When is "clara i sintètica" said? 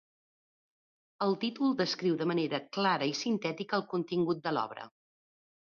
2.79-3.81